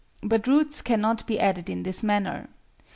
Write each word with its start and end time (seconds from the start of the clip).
But 0.23 0.47
roots 0.47 0.81
cannot 0.81 1.27
be 1.27 1.39
added 1.39 1.69
in 1.69 1.83
this 1.83 2.01
manner. 2.01 2.49